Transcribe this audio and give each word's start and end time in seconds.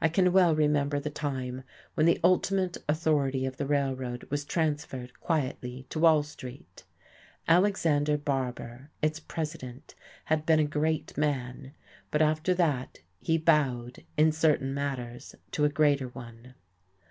I 0.00 0.08
can 0.08 0.32
well 0.32 0.56
remember 0.56 0.98
the 0.98 1.10
time 1.10 1.62
when 1.92 2.06
the 2.06 2.18
ultimate 2.24 2.78
authority 2.88 3.44
of 3.44 3.60
our 3.60 3.66
Railroad 3.66 4.24
was 4.30 4.46
transferred, 4.46 5.20
quietly, 5.20 5.84
to 5.90 5.98
Wall 5.98 6.22
Street. 6.22 6.84
Alexander 7.46 8.16
Barbour, 8.16 8.90
its 9.02 9.20
president, 9.20 9.94
had 10.24 10.46
been 10.46 10.58
a 10.58 10.64
great 10.64 11.18
man, 11.18 11.74
but 12.10 12.22
after 12.22 12.54
that 12.54 13.00
he 13.20 13.36
bowed, 13.36 14.06
in 14.16 14.32
certain 14.32 14.72
matters, 14.72 15.34
to 15.50 15.66
a 15.66 15.68
greater 15.68 16.08
one. 16.08 16.54